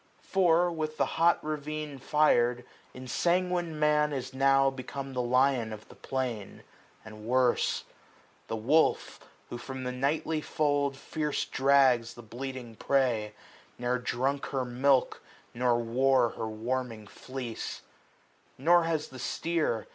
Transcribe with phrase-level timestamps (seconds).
[0.23, 6.63] For, with hot ravine fir'd, ensanguined Man Is now become the lion of the plain,
[7.03, 7.83] 340 And worse.
[8.47, 9.19] The wolf,
[9.51, 13.33] who from the nightly fold Fierce drags the bleating prey,
[13.77, 15.21] ne'er drunk her milk
[15.53, 17.83] Nor wore her warming fleece:
[18.57, 19.85] Nor has the steer.